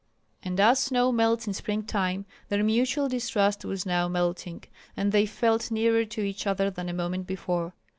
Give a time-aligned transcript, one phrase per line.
[0.41, 4.63] And as snow melts in spring time, their mutual distrust was now melting,
[4.97, 7.75] and they felt nearer to each other than a moment before.